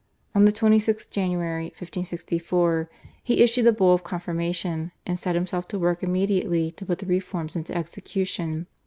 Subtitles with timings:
[0.33, 2.89] On the 26th January 1564
[3.23, 7.05] he issued the Bull of confirmation, and set himself to work immediately to put the
[7.05, 8.65] reforms into execution.